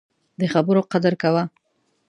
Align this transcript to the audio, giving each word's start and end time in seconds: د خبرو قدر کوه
د 0.39 0.41
خبرو 0.53 0.81
قدر 0.91 1.13
کوه 1.21 1.43